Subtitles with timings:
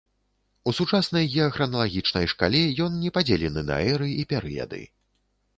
[0.71, 4.85] У сучаснай геахраналагічнай шкале ён не падзелены на эры і перыяды.